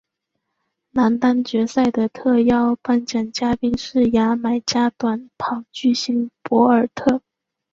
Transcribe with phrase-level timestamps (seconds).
[0.89, 7.21] 男单决赛的特邀颁奖嘉宾是牙买加短跑巨星博尔特。